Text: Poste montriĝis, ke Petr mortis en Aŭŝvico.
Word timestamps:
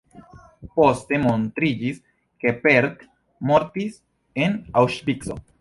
Poste 0.79 1.19
montriĝis, 1.25 2.01
ke 2.45 2.55
Petr 2.65 2.91
mortis 3.53 4.03
en 4.47 4.61
Aŭŝvico. 4.83 5.43